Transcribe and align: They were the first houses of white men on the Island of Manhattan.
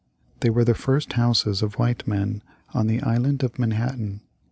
They 0.39 0.49
were 0.49 0.63
the 0.65 0.73
first 0.73 1.13
houses 1.13 1.61
of 1.61 1.75
white 1.75 2.07
men 2.07 2.41
on 2.73 2.87
the 2.87 3.01
Island 3.01 3.43
of 3.43 3.59
Manhattan. 3.59 4.21